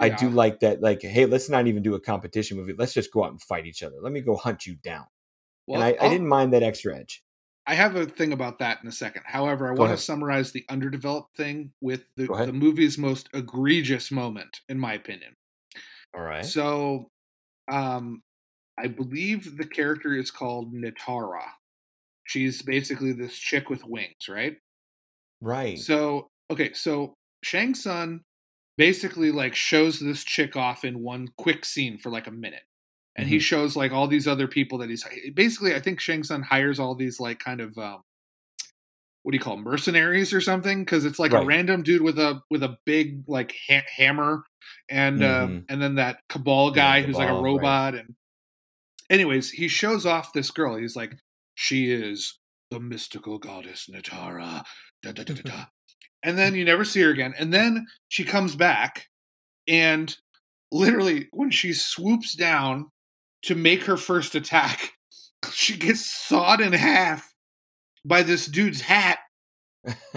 [0.00, 3.12] i do like that like hey let's not even do a competition movie let's just
[3.12, 5.04] go out and fight each other let me go hunt you down
[5.66, 7.22] well, and I, I didn't mind that extra edge
[7.66, 9.22] I have a thing about that in a second.
[9.24, 14.10] However, I Go want to summarize the underdeveloped thing with the, the movie's most egregious
[14.10, 15.34] moment, in my opinion.
[16.14, 17.08] all right So,
[17.68, 18.22] um,
[18.78, 21.44] I believe the character is called Nitara.
[22.24, 24.56] She's basically this chick with wings, right?
[25.40, 28.20] right So, okay, so Shang Tsung
[28.76, 32.64] basically like shows this chick off in one quick scene for like a minute.
[33.16, 33.40] And he Mhm.
[33.40, 36.94] shows like all these other people that he's basically I think Shang Tsung hires all
[36.96, 38.02] these like kind of um
[39.22, 42.18] what do you call 'em, mercenaries or something because it's like a random dude with
[42.18, 44.44] a with a big like ha- hammer
[44.90, 45.66] and uh, Mhm.
[45.68, 47.42] and then that Kabal Yeah, guy who's like a Kabal, right.
[47.42, 48.14] robot and
[49.10, 51.14] anyways he shows off this girl he's like
[51.54, 52.38] she is
[52.70, 54.62] the mystical goddess Nitara
[55.02, 55.64] da, da, da, da, da.
[56.22, 59.06] and then you never see her again and then she comes back
[59.68, 60.16] and
[60.72, 62.90] literally when she swoops down
[63.42, 64.92] to make her first attack
[65.52, 67.32] she gets sawed in half
[68.04, 69.18] by this dude's hat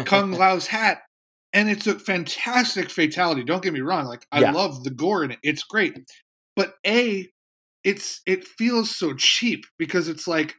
[0.05, 0.99] Kung Lao's hat.
[1.53, 3.43] And it's a fantastic fatality.
[3.43, 4.05] Don't get me wrong.
[4.05, 4.51] Like I Yeah.
[4.51, 5.39] love the gore in it.
[5.43, 5.97] It's great.
[6.55, 7.29] But A,
[7.87, 10.55] it's it feels so cheap because it's like,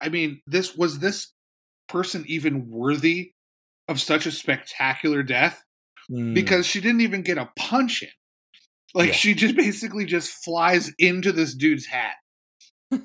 [0.00, 1.34] I mean, this was this
[1.88, 3.32] person even worthy
[3.86, 5.62] of such a spectacular death?
[6.10, 8.08] Mm, Because she didn't even get a punch in.
[8.94, 9.14] Like Yeah.
[9.14, 12.14] she just basically just flies into this dude's hat.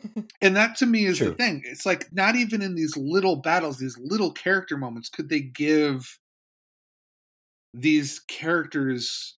[0.42, 1.62] And that to me is the thing.
[1.66, 6.18] It's like not even in these little battles, these little character moments, could they give
[7.74, 9.38] these characters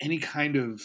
[0.00, 0.80] any kind of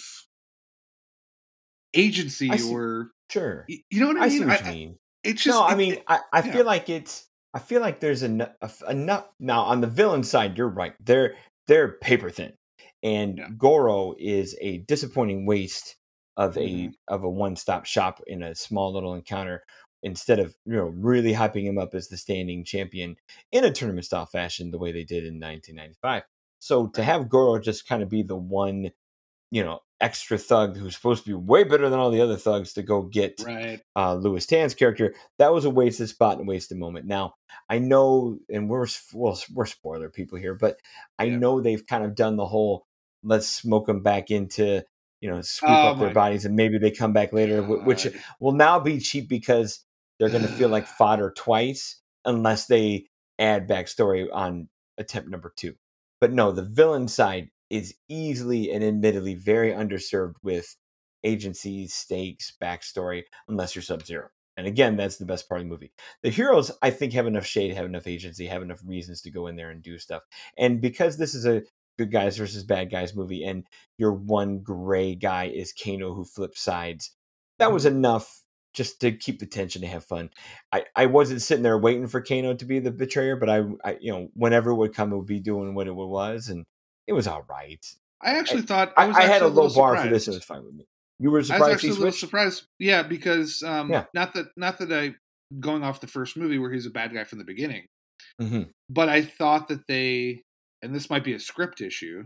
[1.94, 4.48] agency see- or sure you know what I, i mean?
[4.48, 6.54] what I- mean It's just no, I mean, it- I, I yeah.
[6.54, 7.28] feel like it's.
[7.54, 10.58] I feel like there's enough enough now on the villain side.
[10.58, 10.94] You're right.
[11.04, 11.36] They're
[11.68, 12.54] they're paper thin,
[13.04, 13.50] and Yeah.
[13.58, 15.98] Goro is a disappointing waste
[16.38, 16.94] of a Mhm.
[17.10, 19.64] of a one stop shop in a small little encounter.
[20.04, 23.18] Instead of you know really hyping him up as the standing champion
[23.52, 26.24] in a tournament style fashion, the way they did in 1995.
[26.60, 28.92] So to have Goro just kind of be the one,
[29.52, 32.74] you know, extra thug who's supposed to be way better than all the other thugs
[32.74, 33.82] to go get right.
[33.96, 37.06] uh, Lewis Tan's character, that was a wasted spot and a wasted moment.
[37.06, 37.36] Now,
[37.70, 40.78] I know, and we're well, we're spoiler people here, but
[41.18, 41.38] I Yeah.
[41.38, 42.86] know they've kind of done the whole
[43.24, 44.84] let's smoke them back into
[45.22, 48.08] you know sweep Oh up their bodies and maybe they come back later, wh- which
[48.40, 49.84] will now be cheap because
[50.20, 53.08] they're going to feel like fodder twice unless they
[53.38, 55.76] add backstory on attempt number two.
[56.22, 60.76] But no, the villain side is easily and admittedly very underserved with
[61.24, 64.30] agencies, stakes, backstory, unless you're Sub Zero.
[64.58, 65.94] And again, that's the best part of the movie.
[66.22, 69.48] The heroes, I think, have enough shade, have enough agency, have enough reasons to go
[69.48, 70.24] in there and do stuff.
[70.58, 71.64] And because this is a
[71.98, 73.66] good guys versus bad guys movie, and
[73.98, 77.12] your one gray guy is Kano who flips sides,
[77.60, 77.98] that was Mm-hmm.
[77.98, 80.30] enough just to keep the tension to have fun.
[80.72, 83.98] I, I wasn't sitting there waiting for Kano to be the betrayer, but I, I
[84.02, 86.66] you know whenever it would come, it would be doing what it was, and
[87.10, 87.84] it was all right.
[88.22, 90.38] I actually thought I I, was I had a low bar for this, and it
[90.38, 90.86] was fine with me.
[91.20, 91.64] You were surprised.
[91.64, 92.20] I was surprised actually a little switched?
[92.20, 92.64] surprised.
[92.78, 94.06] Yeah, because um, Yeah.
[94.14, 95.16] not that not that I
[95.60, 97.88] going off the first movie where he's a bad guy from the beginning,
[98.40, 98.70] Mhm.
[98.90, 100.44] but I thought that they,
[100.84, 102.24] and this might be a script issue,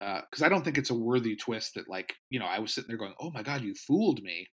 [0.00, 2.88] because I don't think it's a worthy twist that like you know I was sitting
[2.88, 4.48] there going, oh my god, you fooled me.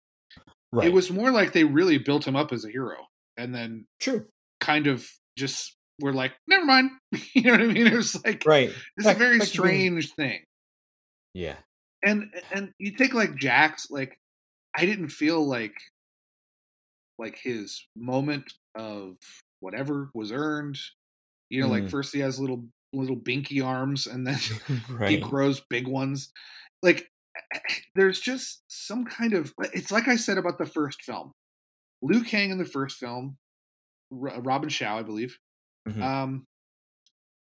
[0.72, 0.86] Right.
[0.86, 2.96] It was more like they really built him up as a hero,
[3.36, 4.26] and then true.
[4.60, 5.06] kind of
[5.36, 6.90] just were like, never mind.
[7.34, 7.86] you know what I mean?
[7.86, 8.72] It was like Right.
[8.96, 10.40] it's a very back to being- strange thing.
[11.34, 11.56] Yeah.
[12.04, 14.18] and and you take like Jax, like
[14.76, 15.74] I didn't feel like
[17.18, 19.16] like his moment of
[19.60, 20.78] whatever was earned.
[21.50, 21.90] You know, like Mm.
[21.90, 24.38] first he has little little binky arms, and then
[25.08, 26.32] he grows big ones.
[26.82, 27.08] Like
[27.94, 31.32] there's just some kind of it's like I said about the first film.
[32.02, 33.36] Liu Kang in the first film,
[34.10, 35.38] Robin Shou, I believe.
[35.86, 36.02] Mhm.
[36.04, 36.46] Um,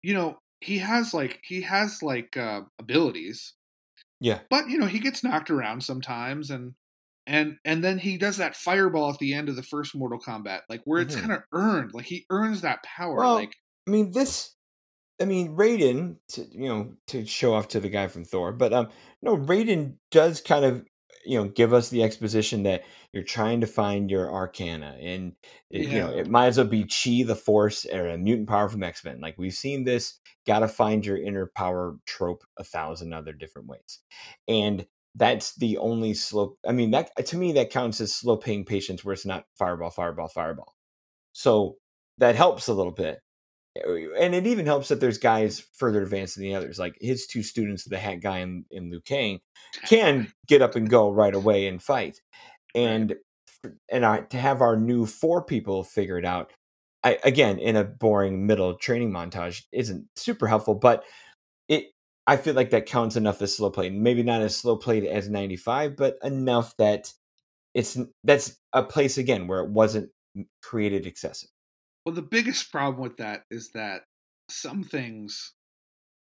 [0.01, 3.53] you know, he has like he has like uh, abilities,
[4.19, 4.41] Yeah.
[4.49, 6.75] but you know he gets knocked around sometimes and
[7.27, 10.61] and and then he does that fireball at the end of the first mortal kombat
[10.69, 11.17] like where it's Mhm.
[11.17, 13.55] kind of earned like he earns that power Well, like
[13.87, 14.55] I mean, this.
[15.21, 16.17] I mean, Raiden.
[16.29, 18.89] To, you know, to show off to the guy from Thor, but um,
[19.21, 20.87] no, Raiden does kind of
[21.25, 25.33] you know give us the exposition that you're trying to find your arcana, and
[25.69, 28.69] it, you know it might as well be Chi, the Force, or a mutant power
[28.69, 29.21] from X Men.
[29.21, 30.19] Like we've seen this.
[30.47, 33.99] Got to find your inner power trope a thousand other different ways,
[34.47, 36.57] and that's the only slow.
[36.67, 39.91] I mean, that to me that counts as slow paying patience, where it's not fireball,
[39.91, 40.75] fireball, fireball.
[41.33, 41.77] So
[42.17, 43.19] that helps a little bit
[43.75, 46.77] and it even helps that there's guys further advanced than the others.
[46.77, 49.39] Like his two students, the hat guy and, and Liu Kang,
[49.85, 52.19] can get up and go right away and fight.
[52.75, 53.15] And
[53.89, 56.51] and I, to have our new four people figure it out,
[57.03, 61.03] I, again in a boring middle training montage isn't super helpful, but
[61.69, 61.85] it
[62.27, 63.93] I feel like that counts enough as slow played.
[63.93, 67.13] Maybe not as slow played as 95, but enough that
[67.73, 70.09] it's that's a place again where it wasn't
[70.61, 71.49] created excessive.
[72.05, 74.03] Well the biggest problem with that is that
[74.49, 75.53] some things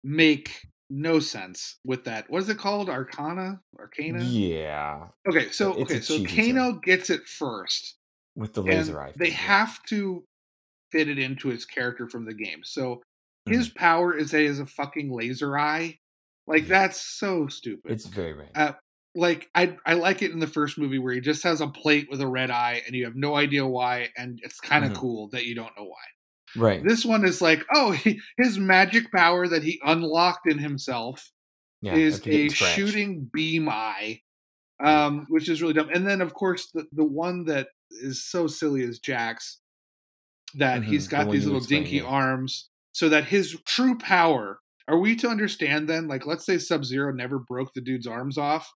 [0.04, 2.90] make no sense with that what is it called?
[2.90, 3.60] Arcana?
[3.78, 4.24] Arcana?
[4.24, 7.96] Yeah, okay so It's okay so kano gets it first
[8.34, 9.12] with the laser eye.
[9.16, 10.24] they have to
[10.92, 12.60] fit it into his character from the game.
[12.64, 13.02] So
[13.48, 13.78] his Mm-hmm.
[13.78, 15.98] power is that he has a fucking laser eye?
[16.46, 16.68] Like Yeah.
[16.68, 17.92] that's so stupid.
[17.92, 18.72] It's very uh,
[19.14, 22.08] like I I like it in the first movie where he just has a plate
[22.10, 24.96] with a red eye and you have no idea why and it's kind of Mhm.
[24.96, 26.04] cool that you don't know why.
[26.56, 26.82] right.
[26.84, 31.30] This one is like, oh, he, his magic power that he unlocked in himself
[31.82, 32.74] yeah, is a scratched.
[32.76, 34.20] shooting beam eye,
[34.84, 35.90] um, which is really dumb.
[35.94, 39.60] And then of course the the one that is so silly is Jax,
[40.54, 42.02] that he's Mhm, the got one these little dinky yeah.
[42.02, 44.58] arms, so that his true power.
[44.88, 46.08] Are we to understand then?
[46.08, 48.70] Like, let's say Sub Zero never broke the dude's arms off.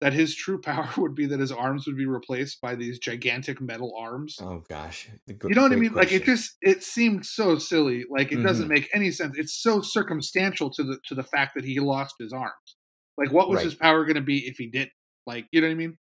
[0.00, 3.60] That his true power would be that his arms would be replaced by these gigantic
[3.60, 4.36] metal arms.
[4.40, 5.94] Oh gosh, gr- You know what I mean?
[5.94, 8.04] Like it just it seemed so silly.
[8.10, 8.70] Like it doesn't Mhm.
[8.74, 9.38] make any sense.
[9.38, 12.76] It's so circumstantial to the to the fact that he lost his arms.
[13.16, 13.64] Like what was Right.
[13.66, 14.90] his power going to be if he didn't?
[15.26, 15.96] Like you know what I mean?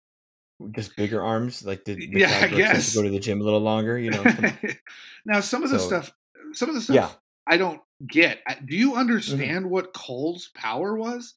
[0.72, 1.64] just bigger arms.
[1.64, 2.90] Like did Yeah, I guess.
[2.92, 3.98] to go to the gym a little longer.
[3.98, 4.22] You know,
[5.26, 6.12] now some of the So- stuff,
[6.52, 7.06] some of the stuff, Yeah.
[7.06, 7.52] Mm-hmm.
[7.52, 8.38] I don't get.
[8.66, 11.34] Do you understand what Cole's power was?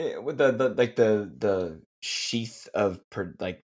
[0.00, 3.62] Eh, with the, the like the the sheath of per, like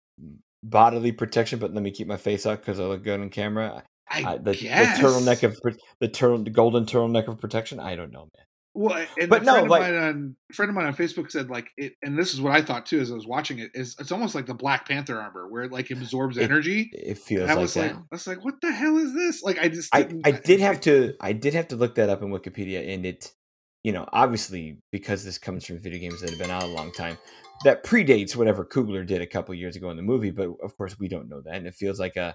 [0.62, 1.58] bodily protection.
[1.58, 3.82] But let me keep my face up because I look good on camera.
[4.10, 4.56] I I, the, the
[4.98, 5.58] turtleneck of
[6.00, 7.80] the turtle, the golden turtleneck of protection.
[7.80, 8.46] I don't know, man.
[8.76, 11.68] Well, and But a no, like- on a friend of mine on Facebook said like
[11.76, 13.70] it, and this is what I thought too as I was watching it.
[13.72, 16.90] Is it's almost like the Black Panther armor where it like absorbs It- energy.
[16.92, 17.80] It feels I like was that.
[17.80, 19.42] like, I was like, what the hell is this?
[19.44, 22.22] Like, I just I, I did have to I did have to look that up
[22.22, 23.32] in Wikipedia and it
[23.84, 26.90] you know obviously because this comes from video games that have been out a long
[26.92, 27.16] time
[27.64, 30.98] that predates whatever Coogler did a couple years ago in the movie but of course
[30.98, 32.34] we don't know that and it feels like a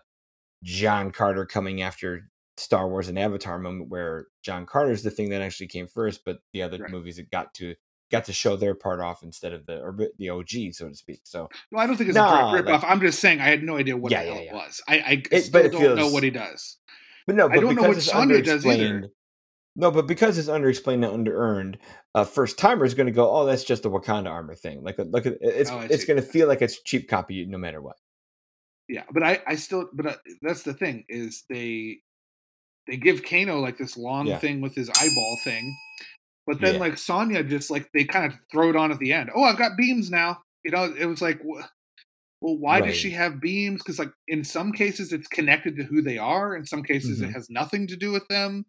[0.63, 5.41] John Carter coming after Star Wars and Avatar moment where John Carter's the thing that
[5.41, 6.91] actually came first but the other Right.
[6.91, 7.75] movies that got to
[8.11, 11.21] got to show their part off instead of the or the OG so to speak
[11.23, 13.61] so Well, I don't think it's Nah, a direct like- I'm just saying I had
[13.63, 14.81] no idea what Yeah, the hell yeah, it was.
[14.87, 16.77] I, I It- still don't know what he does.
[17.27, 19.09] But no, I don't know what Sonya does either.
[19.79, 21.77] No, but because it's underexplained and under-earned,
[22.13, 24.97] a first timer is going to go, "Oh, that's just a Wakanda armor thing." Like,
[24.99, 27.95] look it's Oh, it's going to feel like it's cheap copy no matter what.
[28.89, 31.99] Yeah, but I, I still, but uh, that's the thing is they,
[32.87, 34.39] they give Kano like this long Yeah.
[34.39, 35.77] thing with his eyeball thing,
[36.47, 36.79] but then Yeah.
[36.81, 39.29] like Sonya just like they kind of throw it on at the end.
[39.33, 40.41] Oh, I've got beams now.
[40.65, 41.63] You know, it was like, wh-
[42.41, 42.87] well, why Right.
[42.87, 43.81] does she have beams?
[43.83, 46.55] Because like in some cases it's connected to who they are.
[46.55, 47.29] In some cases Mhm.
[47.29, 48.65] it has nothing to do with them.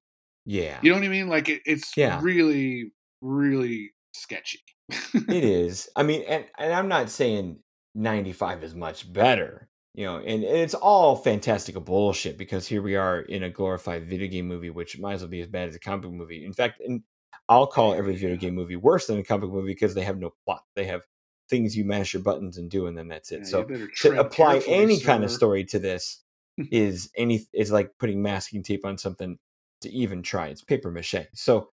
[0.46, 1.28] Yeah, You know what I mean?
[1.28, 2.20] Like it, it's Yeah.
[2.22, 4.60] really, really sketchy.
[4.88, 5.88] it is.
[5.96, 7.58] I mean, and and I'm not saying
[7.94, 12.96] 95 is much better, you know, and, and it's all fantastical bullshit because here we
[12.96, 15.76] are in a glorified video game movie, which might as well be as bad as
[15.76, 16.44] a comic book movie.
[16.44, 17.02] In fact, and
[17.48, 20.18] I'll call every video game movie worse than a comic book movie because they have
[20.18, 20.62] no plot.
[20.74, 21.02] They have
[21.48, 23.40] things you mash your buttons and do, and then that's it.
[23.40, 26.22] Yeah, so to apply any kind of story to this
[26.70, 29.38] is any is like putting masking tape on something
[29.82, 30.48] to even try.
[30.48, 31.26] It's paper mache.
[31.34, 31.70] So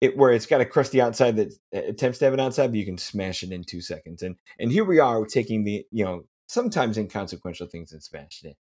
[0.00, 2.84] it where it's got a crusty outside that attempts to have an outside, but you
[2.84, 4.22] can smash it in two seconds.
[4.22, 8.56] And and here we are taking the you know sometimes inconsequential things and smashing it.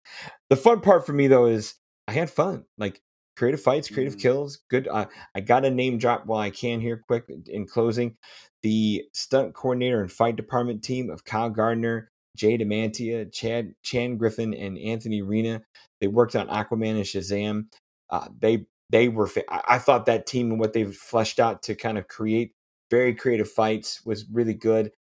[0.50, 1.74] The fun part for me though is
[2.08, 2.64] I had fun.
[2.78, 3.02] Like
[3.36, 4.20] creative fights, creative Mm.
[4.22, 4.88] kills, good.
[4.88, 8.16] Uh, I got a name drop while I can here, quick in closing.
[8.62, 14.54] The stunt coordinator and fight department team of Kyle Gardiner, Jay Demantia, Chad Chan Griffin,
[14.54, 15.62] and Anthony Rena.
[16.00, 17.66] They worked on Aquaman and Shazam.
[18.08, 19.26] Uh, they they were.
[19.26, 22.52] Fa- I, thought that team and what they've fleshed out to kind of create
[22.90, 24.92] very creative fights was really good.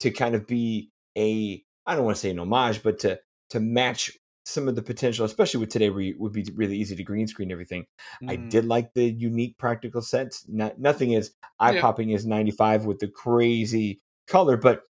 [0.00, 3.60] To kind of be a I don't want to say an homage, but to to
[3.60, 4.12] match
[4.46, 7.26] some of the potential, especially with today, where it would be really easy to green
[7.26, 7.84] screen everything.
[8.26, 8.50] I Mm.
[8.50, 10.44] did like the unique practical sets.
[10.48, 11.80] Not, nothing is eye Yeah.
[11.82, 14.82] popping as 95 with the crazy color, but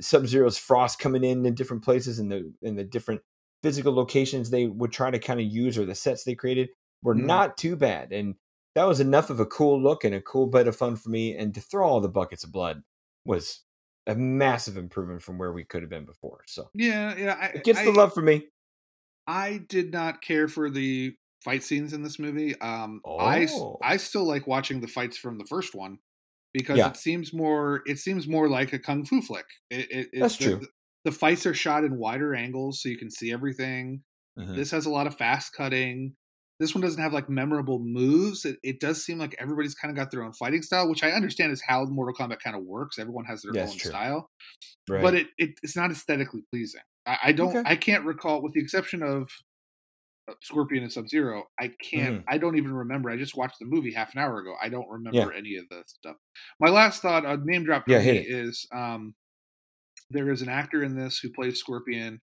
[0.00, 3.20] Sub Zero's frost coming in in different places and the in the different
[3.62, 6.70] physical locations they would try to kind of use or the sets they created
[7.02, 7.24] were Mhm.
[7.24, 8.12] not too bad.
[8.12, 8.34] And
[8.74, 11.34] that was enough of a cool look and a cool bit of fun for me.
[11.36, 12.82] And to throw all the buckets of blood
[13.24, 13.64] was
[14.06, 16.42] a massive improvement from where we could have been before.
[16.46, 17.36] So Yeah, yeah.
[17.40, 18.48] I, it gets I, the love for me.
[19.26, 22.58] I did not care for the fight scenes in this movie.
[22.60, 23.78] Um, I Oh.
[23.82, 25.98] I still like watching the fights from the first one
[26.52, 26.88] because Yeah.
[26.90, 29.46] it seems more it seems more like a kung fu flick.
[29.70, 30.66] It, it, it- That's the, true.
[31.04, 34.02] The, fights are shot in wider angles so you can see everything.
[34.38, 34.56] Mhm.
[34.56, 36.14] This has a lot of fast cutting.
[36.60, 38.44] This one doesn't have like memorable moves.
[38.46, 41.12] It, it does seem like everybody's kind of got their own fighting style, which I
[41.12, 42.98] understand is how Mortal Kombat kind of works.
[43.00, 43.80] Everyone has their That's own true.
[43.80, 44.30] style
[44.88, 45.00] Right.
[45.00, 46.82] but it, it it's not aesthetically pleasing.
[47.06, 47.64] I, I don't Okay.
[47.64, 49.28] I can't recall with the exception of
[50.28, 51.44] uh, Scorpion and Sub Zero.
[51.58, 52.24] I can't Mhm.
[52.28, 53.10] I don't even remember.
[53.10, 54.54] I just watched the movie half an hour ago.
[54.60, 56.16] I don't remember any of the stuff.
[56.60, 59.14] My last thought, a name drop for Yeah, me is um,
[60.10, 62.20] there is an actor in this who plays Scorpion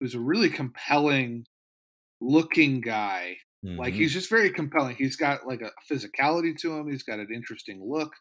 [0.00, 1.46] who's a really compelling
[2.20, 3.36] looking guy.
[3.62, 3.96] Like Mhm.
[3.96, 4.96] he's just very compelling.
[4.96, 6.88] He's got like a physicality to him.
[6.90, 8.12] He's got an interesting look.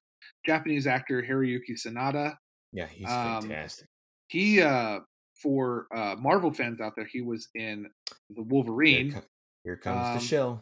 [0.45, 2.35] Japanese actor Hiroyuki Sanada
[2.73, 3.87] yeah, he's um, fantastic.
[4.27, 4.99] he uh
[5.41, 7.83] for uh marvel fans out there he was in
[8.29, 9.23] the Here, wolverine co-
[9.63, 10.61] here comes um, the show.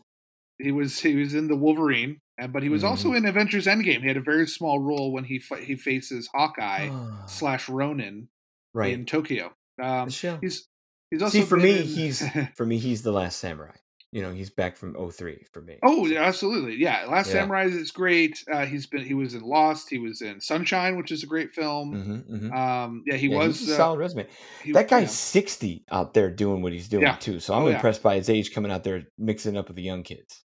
[0.59, 3.17] he was he was in the wolverine and but he was also Mm-hmm.
[3.17, 7.25] in avengers endgame he had a very small role when he he faces hawkeye Ah,
[7.25, 8.29] slash ronin
[8.75, 8.93] right.
[8.93, 10.37] in tokyo um the show.
[10.39, 10.67] he's
[11.09, 12.23] he's also See, for me, in- he's
[12.55, 13.75] for me, he's the last samurai.
[14.13, 15.77] You know, he's back from 03 for me.
[15.83, 17.41] oh yeah, absolutely yeah last Yeah.
[17.41, 21.11] samurai is great uh he's been he was in lost he was in sunshine which
[21.11, 24.25] is a great film hmm um yeah he yeah, was uh, solid resume.
[24.63, 25.07] he- That guy's yeah.
[25.43, 27.39] 60 out there doing what he's doing too.
[27.41, 30.03] So I'm Oh, impressed by his age coming out there mixing up with the young
[30.03, 30.43] kids.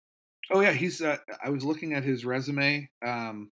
[0.52, 1.02] Oh yeah, he's.
[1.02, 2.90] Uh, I was looking at his resume.
[3.04, 3.52] Um,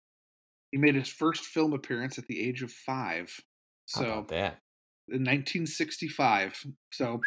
[0.70, 3.34] he made his first film appearance at the age of five,
[3.86, 4.58] so that?
[5.08, 6.64] in 1965.
[6.92, 7.20] So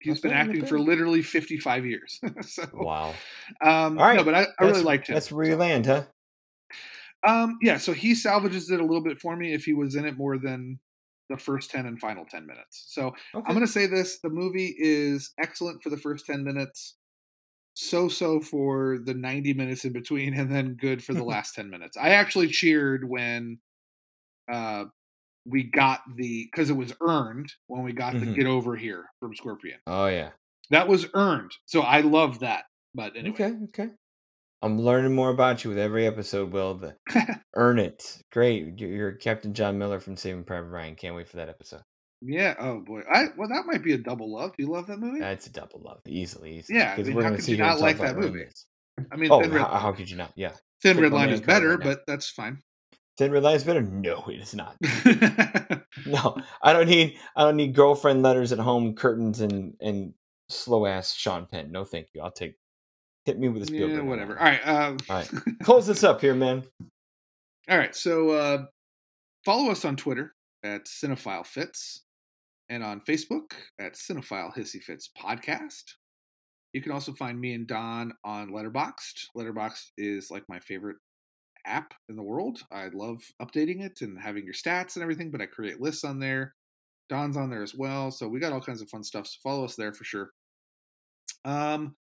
[0.00, 2.20] he's That's been acting for literally 55 years.
[2.42, 3.14] so, Wow.
[3.62, 4.16] um, All right.
[4.16, 5.14] no, but I, I really That's- liked him.
[5.14, 6.04] That's where you So, land, huh?
[7.26, 10.04] um, yeah, so he salvages it a little bit for me if he was in
[10.04, 10.78] it more than
[11.28, 12.84] the first 10 and final 10 minutes.
[12.88, 13.44] So Okay.
[13.46, 16.96] I'm going to say this: the movie is excellent for the first 10 minutes.
[17.74, 21.68] So so for the 90 minutes in between, and then good for the last 10
[21.70, 21.96] minutes.
[21.96, 23.58] I actually cheered when
[24.50, 24.86] uh,
[25.48, 28.34] we got the because it was earned when we got the Mhm.
[28.36, 29.78] get over here from Scorpion.
[29.86, 30.30] oh yeah.
[30.70, 32.64] That was earned, so I love that.
[32.94, 33.54] But anyway, Okay.
[33.66, 33.90] Okay.
[34.62, 36.50] I'm learning more about you with every episode.
[36.50, 36.96] Will the
[37.54, 38.22] earn it?
[38.32, 38.80] Great.
[38.80, 40.96] You're, Captain John Miller from Saving Private Ryan.
[40.96, 41.82] Can't wait for that episode.
[42.22, 42.54] yeah.
[42.58, 44.56] Oh boy, I well that might be a double love.
[44.56, 45.20] Do you love that movie?
[45.20, 46.78] That's a double love, easily, easily.
[46.78, 48.44] Yeah, I 'Cause mean, we're how could you not like that movie?
[48.98, 50.32] Earn I mean, Oh, Thin Red, how, how could you not?
[50.36, 50.52] Yeah.
[50.82, 52.62] Thin take Red Line is better, right but that's fine.
[53.16, 53.82] Thin Red Line is better.
[53.82, 54.76] No, it is not.
[56.04, 57.18] No, I don't need.
[57.34, 60.12] I don't need girlfriend letters at home, curtains, and and
[60.50, 61.72] slow ass Sean Penn.
[61.72, 62.20] No, thank you.
[62.20, 62.56] I'll take
[63.26, 63.70] Hit me with this.
[63.70, 64.38] Yeah, whatever.
[64.38, 64.66] All right.
[64.66, 65.30] Um, All right.
[65.64, 66.62] Close this up here, man.
[67.68, 67.94] All right.
[67.94, 68.66] So uh,
[69.44, 72.04] follow us on Twitter at Cinephile Fits
[72.68, 75.82] and on Facebook at Cinephile Hissy Fits Podcast.
[76.72, 79.26] You can also find me and Don on Letterboxd.
[79.36, 80.98] Letterboxd is like my favorite
[81.66, 82.60] app in the world.
[82.70, 86.18] I love updating it and having your stats and everything, but I create lists on
[86.18, 86.54] there.
[87.08, 88.10] Don's on there as well.
[88.10, 89.26] So we got all kinds of fun stuff.
[89.26, 90.30] So follow us there for sure.
[91.44, 91.94] Um,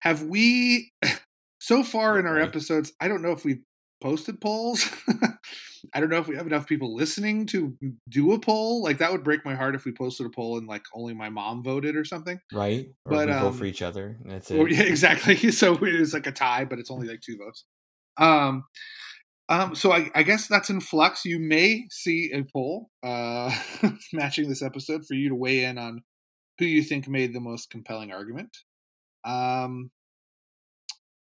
[0.00, 0.92] have we
[1.60, 2.92] so far in our episodes?
[3.00, 3.62] I don't know if we've
[4.02, 4.88] posted polls.
[5.94, 7.76] I don't know if we have enough people listening to
[8.08, 8.82] do a poll.
[8.82, 11.30] Like that would break my heart if we posted a poll and like only my
[11.30, 12.38] mom voted or something.
[12.52, 12.88] Right?
[13.06, 14.18] Or But, we vote um, for each other.
[14.24, 14.58] That's it.
[14.58, 15.36] Or, yeah, exactly.
[15.50, 17.64] So it's like a tie, but it's only like two votes.
[18.16, 18.64] Um,
[19.48, 21.24] um, so I, I guess that's in flux.
[21.24, 23.54] You may see a poll uh,
[24.12, 26.02] matching this episode for you to weigh in on
[26.58, 28.56] who you think made the most compelling argument.
[29.24, 29.90] Um,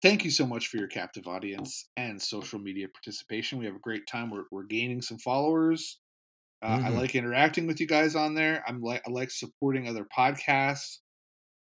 [0.03, 3.59] thank you so much for your captive audience and social media participation.
[3.59, 4.31] We have a great time.
[4.31, 5.99] We're, we're gaining some followers.
[6.63, 6.97] Uh, I Mhm.
[6.97, 8.63] like interacting with you guys on there.
[8.67, 10.99] I'm like I like supporting other podcasts.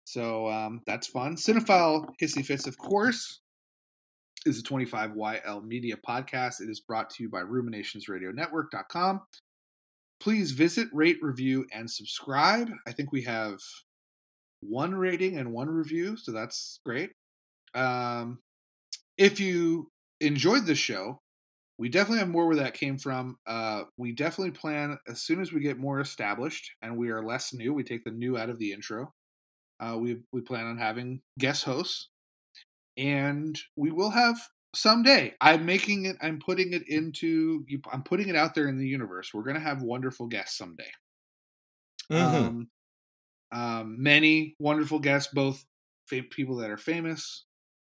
[0.05, 1.37] So um, that's fun.
[1.37, 3.41] Cinephile Hissy Fits, of course,
[4.47, 6.61] is a 25YL media podcast.
[6.61, 9.21] It is brought to you by ruminationsradionetwork.com.
[10.21, 12.71] Please visit, rate, review, and subscribe.
[12.87, 13.59] I think we have
[14.61, 17.11] one rating and one review, so that's great.
[17.75, 18.41] Um,
[19.17, 21.21] if you enjoyed the show,
[21.79, 23.37] we definitely have more where that came from.
[23.47, 27.55] Uh, we definitely plan as soon as we get more established and we are less
[27.55, 27.73] new.
[27.73, 29.13] We take the new out of the intro.
[29.81, 32.09] Uh, we we plan on having guest hosts,
[32.99, 34.39] and we will have
[34.75, 35.35] someday.
[35.41, 36.19] I'm making it.
[36.23, 37.65] I'm putting it into.
[37.93, 39.33] I'm putting it out there in the universe.
[39.35, 40.91] We're gonna have wonderful guests someday.
[42.11, 42.47] Mhm.
[42.49, 42.71] Um,
[43.53, 45.65] um, many wonderful guests, both
[46.07, 47.47] fa- people that are famous,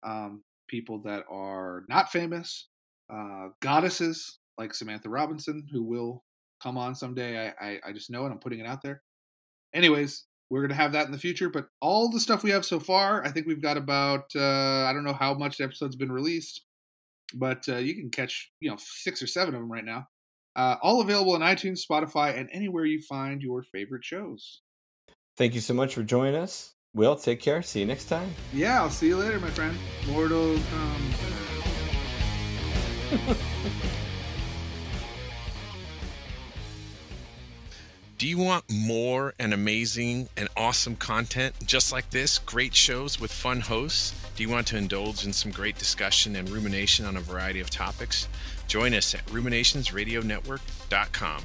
[0.03, 2.69] um, people that are not famous,
[3.09, 6.23] uh, goddesses like Samantha Robinson, who will
[6.61, 7.49] come on someday.
[7.49, 8.31] I, I, I just know it.
[8.31, 9.03] I'm putting it out there.
[9.73, 11.49] Anyways, we're going to have that in the future.
[11.49, 14.91] But all the stuff we have so far, I think we've got about, uh, I
[14.93, 16.65] don't know how much the episode's been released,
[17.33, 20.07] but uh, you can catch, you know, six or seven of them right now.
[20.55, 24.61] Uh, all available on iTunes, Spotify, and anywhere you find your favorite shows.
[25.37, 26.73] Thank you so much for joining us.
[26.93, 27.61] Will, take care.
[27.61, 28.33] See you next time.
[28.51, 29.77] Yeah, I'll see you later, my friend.
[30.07, 31.25] Mortal Kombat.
[38.19, 42.39] Do you want more and amazing and awesome content just like this?
[42.39, 44.13] Great shows with fun hosts?
[44.35, 47.69] Do you want to indulge in some great discussion and rumination on a variety of
[47.69, 48.27] topics?
[48.67, 51.43] Join us at ruminationsradionetwork.com,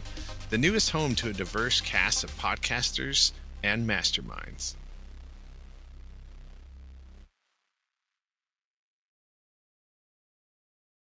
[0.50, 3.30] the newest home to a diverse cast of podcasters
[3.62, 4.74] and masterminds.